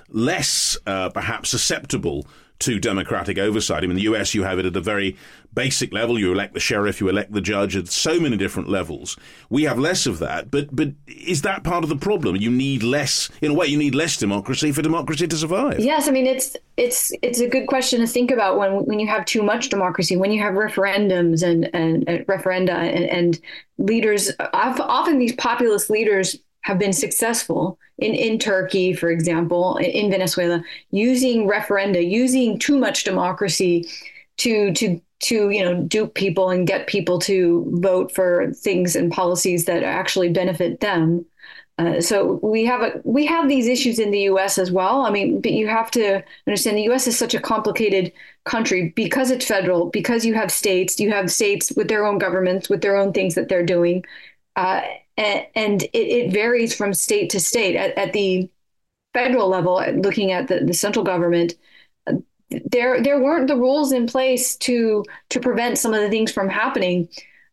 [0.09, 2.27] less, uh, perhaps, susceptible
[2.59, 3.83] to democratic oversight.
[3.83, 5.17] I mean, the US, you have it at a very
[5.53, 6.19] basic level.
[6.19, 9.17] You elect the sheriff, you elect the judge at so many different levels.
[9.49, 12.35] We have less of that, but but is that part of the problem?
[12.35, 15.79] You need less, in a way, you need less democracy for democracy to survive.
[15.79, 19.07] Yes, I mean it's it's it's a good question to think about when when you
[19.07, 23.39] have too much democracy, when you have referendums and and, and referenda and, and
[23.77, 24.31] leaders.
[24.53, 31.47] Often these populist leaders have been successful in, in Turkey, for example, in Venezuela, using
[31.47, 33.87] referenda, using too much democracy
[34.37, 39.11] to to to you know dupe people and get people to vote for things and
[39.11, 41.25] policies that actually benefit them.
[41.79, 44.57] Uh, so we have a we have these issues in the U.S.
[44.57, 45.05] as well.
[45.05, 47.07] I mean, but you have to understand the U.S.
[47.07, 48.11] is such a complicated
[48.45, 52.69] country because it's federal, because you have states, you have states with their own governments,
[52.69, 54.05] with their own things that they're doing,
[54.55, 54.81] uh,
[55.17, 57.75] and, it, it, varies from state to state.
[57.75, 58.49] At, at the
[59.13, 61.55] federal level, looking at the, the central government,
[62.71, 66.49] there there weren't the rules in place to to prevent some of the things from
[66.49, 67.09] happening.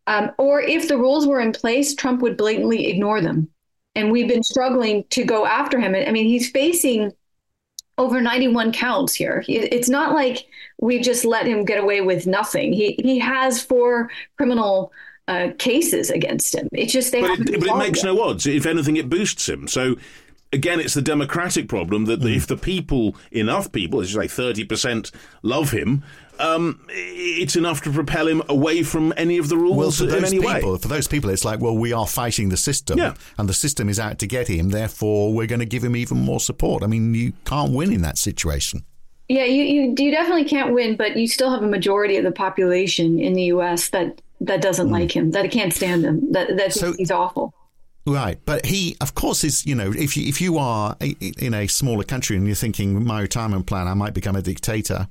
[0.07, 3.49] Um, or if the rules were in place, Trump would blatantly ignore them.
[3.95, 5.95] And we've been struggling to go after him.
[5.95, 7.13] I mean, he's facing
[7.99, 9.45] over 91 counts here.
[9.47, 10.47] It's not like
[10.79, 12.73] we just let him get away with nothing.
[12.73, 14.93] He he has four criminal
[15.29, 16.69] uh, cases against him.
[16.73, 17.21] It's just they.
[17.21, 18.47] But it, but it makes no odds.
[18.47, 19.69] If anything, it boosts him.
[19.69, 19.97] So
[20.53, 22.35] again, it's the democratic problem that mm.
[22.35, 25.11] if the people, enough people, as you say, thirty percent
[25.43, 26.03] love him.
[26.39, 30.31] Um, it's enough to propel him away from any of the rules well, for those
[30.31, 33.13] people, For those people, it's like, well, we are fighting the system, yeah.
[33.37, 34.71] and the system is out to get him.
[34.71, 36.83] Therefore, we're going to give him even more support.
[36.83, 38.85] I mean, you can't win in that situation.
[39.29, 42.33] Yeah, you, you you definitely can't win, but you still have a majority of the
[42.33, 43.91] population in the U.S.
[43.91, 44.93] that that doesn't mm.
[44.93, 47.55] like him, that can't stand him, that that so, he's awful.
[48.13, 51.69] Right, but he, of course, is you know, if you if you are in a
[51.69, 55.07] smaller country and you're thinking my retirement plan, I might become a dictator.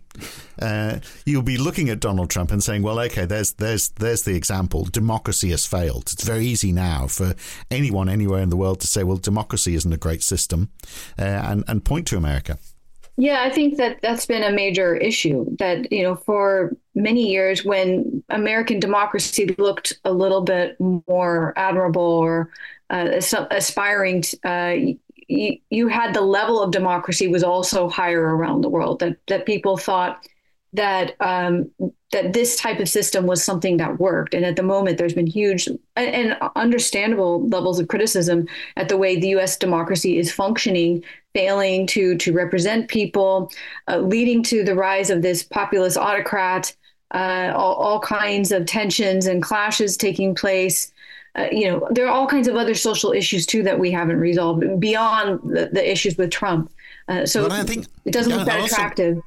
[0.62, 4.36] Uh, you'll be looking at Donald Trump and saying, well, okay, there's there's there's the
[4.36, 4.84] example.
[4.84, 6.10] Democracy has failed.
[6.12, 7.36] It's very easy now for
[7.72, 10.70] anyone anywhere in the world to say, well, democracy isn't a great system,
[11.18, 12.58] uh, and and point to America.
[13.16, 15.46] Yeah, I think that that's been a major issue.
[15.58, 22.02] That, you know, for many years when American democracy looked a little bit more admirable
[22.02, 22.50] or
[22.90, 23.22] uh,
[23.52, 24.76] aspiring, uh,
[25.28, 29.00] you, you had the level of democracy was also higher around the world.
[29.00, 30.26] That that people thought
[30.74, 31.72] that um,
[32.12, 34.34] that this type of system was something that worked.
[34.34, 38.48] And at the moment, there's been huge and understandable levels of criticism
[38.78, 39.58] at the way the U.S.
[39.58, 43.52] democracy is functioning, failing to to represent people,
[43.88, 46.76] uh, leading to the rise of this populist autocrat.
[47.12, 50.92] Uh, all, all, kinds of tensions and clashes taking place.
[51.40, 54.20] Uh, you know, there are all kinds of other social issues too that we haven't
[54.20, 56.70] resolved beyond the, the issues with Trump.
[57.08, 59.22] Uh, so I think, it doesn't look that also, attractive.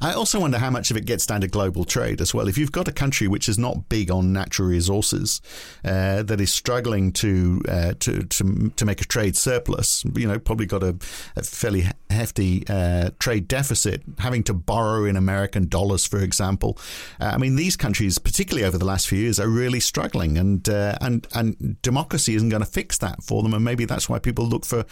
[0.00, 2.48] I also wonder how much of it gets down to global trade as well.
[2.48, 5.40] If you've got a country which is not big on natural resources,
[5.84, 10.38] uh, that is struggling to, uh, to to to make a trade surplus, you know,
[10.38, 10.96] probably got a,
[11.36, 16.78] a fairly hefty uh, trade deficit, having to borrow in American dollars, for example.
[17.20, 20.68] Uh, I mean, these countries, particularly over the last few years, are really struggling, and
[20.68, 23.54] uh, and and democracy isn't going to fix that for them.
[23.54, 24.84] And maybe that's why people look for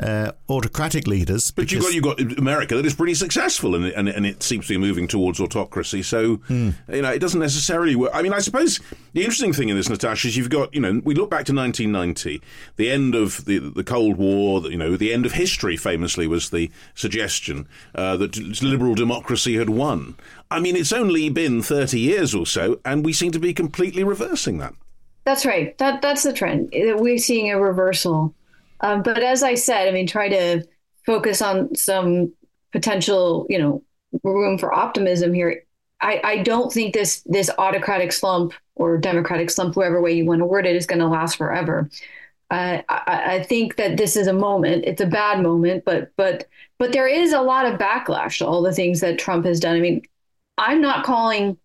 [0.00, 1.50] uh, autocratic leaders.
[1.50, 4.66] But you got you got America that is pretty successful, and and and it seems
[4.66, 6.02] to be moving towards autocracy.
[6.02, 6.74] So, mm.
[6.88, 8.12] you know, it doesn't necessarily work.
[8.14, 8.78] I mean, I suppose
[9.12, 11.54] the interesting thing in this, Natasha, is you've got, you know, we look back to
[11.54, 12.40] 1990,
[12.76, 16.50] the end of the, the Cold War, you know, the end of history famously was
[16.50, 20.14] the suggestion uh, that liberal democracy had won.
[20.50, 24.04] I mean, it's only been 30 years or so, and we seem to be completely
[24.04, 24.74] reversing that.
[25.24, 25.76] That's right.
[25.78, 26.70] That That's the trend.
[26.72, 28.34] We're seeing a reversal.
[28.80, 30.64] Um, but as I said, I mean, try to
[31.06, 32.32] focus on some
[32.72, 33.82] potential, you know,
[34.22, 35.64] room for optimism here.
[36.00, 40.40] I, I don't think this this autocratic slump or democratic slump, whoever way you want
[40.40, 41.88] to word it, is going to last forever.
[42.50, 44.84] Uh, I, I, think that this is a moment.
[44.84, 46.48] It's a bad moment, but but
[46.78, 49.76] but there is a lot of backlash to all the things that Trump has done.
[49.76, 50.02] I mean,
[50.58, 51.56] I'm not calling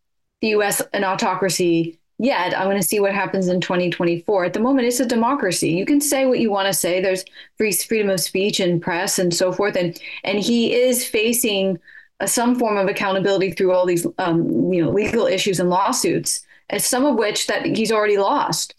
[0.41, 0.81] the U.S.
[0.93, 2.57] an autocracy yet.
[2.57, 4.45] I'm going to see what happens in 2024.
[4.45, 5.71] At the moment, it's a democracy.
[5.71, 7.01] You can say what you want to say.
[7.01, 7.25] There's
[7.57, 11.79] free freedom of speech and press and so forth, and and he is facing
[12.25, 16.81] some form of accountability through all these um, you know legal issues and lawsuits, and
[16.81, 18.73] some of which that he's already lost.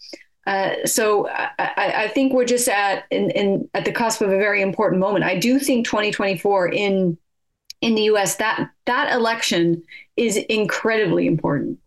[0.47, 4.37] Uh, so I, I, think we're just at in, in at the cusp of a
[4.37, 5.23] very important moment.
[5.23, 7.17] I do think 2024 in
[7.81, 8.35] in the U.S.
[8.37, 9.83] that that election
[10.17, 11.79] is incredibly important.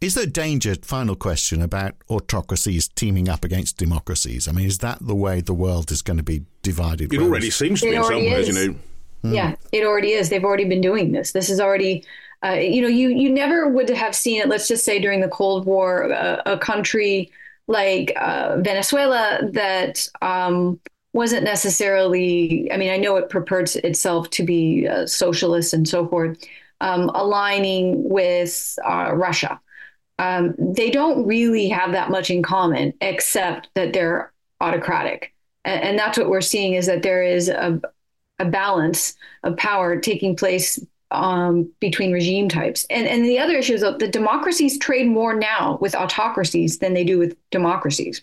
[0.00, 0.74] Is there danger?
[0.76, 4.48] Final question about autocracies teaming up against democracies.
[4.48, 7.12] I mean, is that the way the world is going to be divided?
[7.12, 8.78] It already seems to be in some ways, you know.
[9.24, 9.34] Mm.
[9.34, 10.28] Yeah, it already is.
[10.28, 11.32] They've already been doing this.
[11.32, 12.04] This is already,
[12.44, 14.48] uh, you know, you you never would have seen it.
[14.48, 17.30] Let's just say during the Cold War, uh, a country
[17.66, 20.80] like uh, Venezuela that um,
[21.12, 22.70] wasn't necessarily.
[22.72, 26.38] I mean, I know it purports itself to be uh, socialist and so forth,
[26.80, 29.60] um, aligning with uh, Russia.
[30.18, 35.98] Um, they don't really have that much in common, except that they're autocratic, and, and
[35.98, 37.80] that's what we're seeing is that there is a
[38.40, 39.14] a balance
[39.44, 42.86] of power taking place um, between regime types.
[42.90, 46.94] And and the other issue is that the democracies trade more now with autocracies than
[46.94, 48.22] they do with democracies.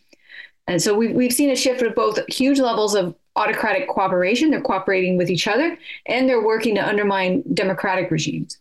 [0.68, 4.62] And so we've, we've seen a shift of both huge levels of autocratic cooperation, they're
[4.62, 8.58] cooperating with each other, and they're working to undermine democratic regimes.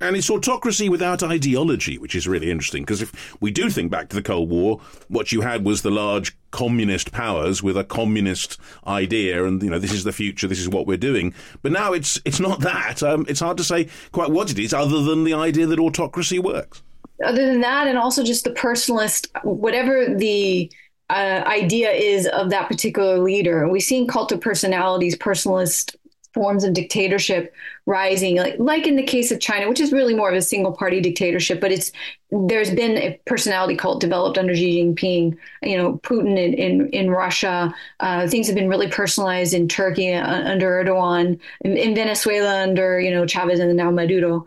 [0.00, 2.82] And it's autocracy without ideology, which is really interesting.
[2.82, 5.90] Because if we do think back to the Cold War, what you had was the
[5.90, 10.58] large communist powers with a communist idea, and you know this is the future, this
[10.58, 11.34] is what we're doing.
[11.62, 13.02] But now it's it's not that.
[13.02, 16.38] Um, it's hard to say quite what it is, other than the idea that autocracy
[16.38, 16.82] works.
[17.22, 20.72] Other than that, and also just the personalist, whatever the
[21.10, 23.68] uh, idea is of that particular leader.
[23.68, 25.96] We've seen cult of personalities, personalist
[26.32, 27.52] forms of dictatorship
[27.86, 30.72] rising like like in the case of China which is really more of a single
[30.72, 31.90] party dictatorship but it's
[32.30, 35.36] there's been a personality cult developed under Xi Jinping.
[35.62, 40.12] You know Putin in in, in Russia uh, things have been really personalized in Turkey
[40.12, 44.46] uh, under Erdogan in, in, Venezuela under you know Chavez and now Maduro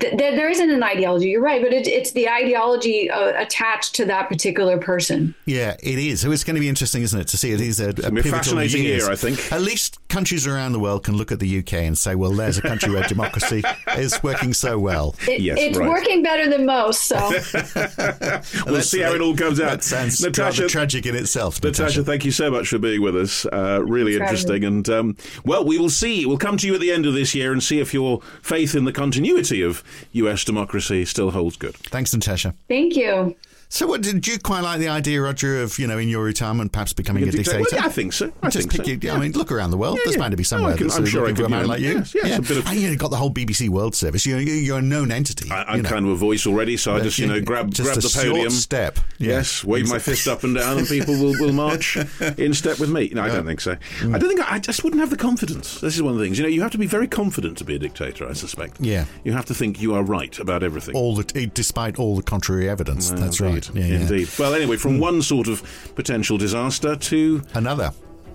[0.00, 1.28] th- there isn't an ideology.
[1.28, 5.34] You're right, but it, it's the ideology uh, attached to that particular person.
[5.44, 6.20] Yeah, it is.
[6.20, 8.32] So it's going to be interesting, isn't it, to see it is a, a pivotal
[8.32, 9.04] fascinating years.
[9.04, 9.12] year.
[9.12, 12.14] I think at least countries around the world can look at the UK and say,
[12.14, 13.62] "Well, there's a country where democracy
[13.96, 15.88] is working so well." It, yes, it's right.
[15.88, 17.04] working better than most.
[17.04, 17.16] So
[18.66, 19.70] we'll see how it all comes out.
[19.70, 21.62] That sounds Natasha, tragic in itself.
[21.62, 23.46] Natasha, Natasha, thank you so much for being with us.
[23.46, 26.26] Uh, really Thanks interesting, and um, well, we will see.
[26.26, 28.74] We'll come to you at the end of this year and see if your faith
[28.74, 29.75] in the continuity of
[30.12, 31.74] US democracy still holds good.
[31.76, 32.54] Thanks, Natasha.
[32.68, 33.36] Thank you.
[33.68, 36.70] So, what did you quite like the idea, Roger, of you know in your retirement
[36.70, 37.58] perhaps becoming a, dictator?
[37.58, 38.32] Well, yeah, I think so.
[38.40, 38.92] I Just think so.
[38.92, 39.96] You, I mean, look around the world.
[39.96, 40.20] Yeah, There's yeah.
[40.20, 41.94] bound to be somewhere no, can, that's I'm sure for a man like you.
[41.94, 42.36] Yes, yes, yeah.
[42.36, 44.24] A bit of, and you got the whole BBC World Service.
[44.24, 45.50] You're, you're a known entity.
[45.50, 48.00] I, am kind of a voice already, so I just you know grab just grab
[48.00, 48.98] the podium, step.
[49.18, 51.96] Yes, wave my fist up and down, and people will, will march
[52.38, 53.10] in step with me.
[53.14, 53.74] No, I don't think so.
[53.74, 54.14] Mm.
[54.14, 55.80] I don't think I just wouldn't have the confidence.
[55.80, 56.38] This is one of the things.
[56.38, 58.28] You know, you have to be very confident to be a dictator.
[58.28, 58.80] I suspect.
[58.80, 59.06] Yeah.
[59.24, 60.94] You have to think you are right about everything.
[60.94, 63.10] All the, despite all the contrary evidence.
[63.10, 63.80] That's That's indeed.
[63.80, 63.90] right.
[63.90, 64.28] Yeah, indeed.
[64.38, 65.00] Well, anyway, from mm.
[65.00, 65.62] one sort of
[65.94, 67.92] potential disaster to another.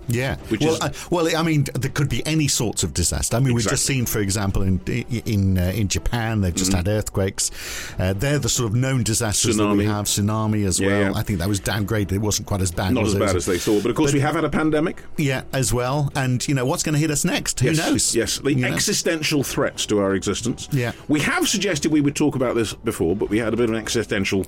[0.08, 0.36] Yeah.
[0.48, 3.36] Which well, is, uh, well, I mean, there could be any sorts of disaster.
[3.36, 3.54] I mean, exactly.
[3.54, 7.50] we've just seen, for example, in in uh, in Japan, they've just mm had earthquakes.
[7.98, 9.70] Uh, they're the sort of known disasters tsunami.
[9.72, 10.06] that we have.
[10.06, 11.00] Tsunami as yeah, well.
[11.12, 11.12] Yeah.
[11.14, 12.12] I think that was downgraded.
[12.12, 12.94] It wasn't quite as bad.
[12.94, 13.82] Not as bad as they thought.
[13.82, 15.02] But of course, but, we have had a pandemic.
[15.18, 16.10] Yeah, as well.
[16.16, 17.60] And you know what's going to hit us next?
[17.60, 18.16] Who yes, knows?
[18.16, 19.44] Yes, the you existential know?
[19.44, 20.66] threats to our existence.
[20.72, 23.64] Yeah, we have suggested we would talk about this before, but we had a bit
[23.64, 24.46] of an existential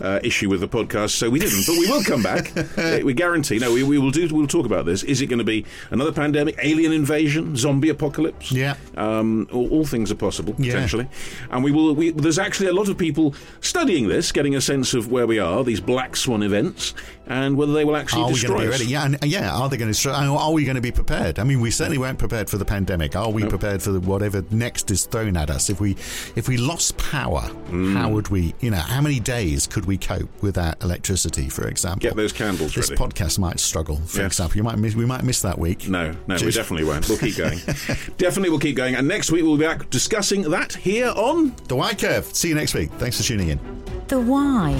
[0.00, 1.66] uh, issue with the podcast, so we didn't.
[1.66, 2.52] But we will come back.
[3.04, 3.58] we guarantee.
[3.58, 4.28] No, we, we will do.
[4.34, 5.02] We'll talk about this.
[5.02, 8.52] Is it going to be another pandemic, alien invasion, zombie apocalypse?
[8.52, 8.76] Yeah.
[8.96, 11.08] Um, all, all, things are possible potentially,
[11.50, 11.94] and we will.
[11.94, 15.38] We, there's actually a lot of people studying this, getting a sense of where we
[15.38, 16.94] are, these black swan events,
[17.26, 18.80] and whether they will actually are destroy we us.
[18.80, 18.90] Ready?
[18.90, 19.54] Yeah, and, yeah.
[19.54, 19.94] Are they going to?
[19.94, 21.38] Destroy, Are we going to be prepared?
[21.38, 23.16] I mean, we certainly weren't prepared for the pandemic.
[23.16, 23.50] Are we nope.
[23.50, 25.70] prepared for the, whatever next is thrown at us?
[25.70, 25.92] If we
[26.36, 27.94] if we lost power, mm.
[27.94, 28.54] how would we?
[28.60, 31.48] You know, how many days could we cope without electricity?
[31.48, 32.88] For example, get those candles ready.
[32.88, 33.14] this ready.
[33.14, 33.96] podcast might struggle.
[33.96, 34.26] For yes.
[34.26, 35.88] example, you might miss, we might miss that week.
[35.88, 36.44] No, no, Just...
[36.44, 37.08] we definitely won't.
[37.08, 37.58] We'll keep going.
[38.18, 38.94] definitely, we'll keep going.
[38.96, 42.24] And next week we'll be back discussing that here on the Why Curve.
[42.26, 42.90] See you next week.
[42.98, 43.60] Thanks for tuning in.
[44.08, 44.74] The Why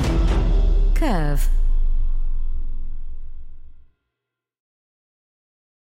[0.95, 1.49] Curve.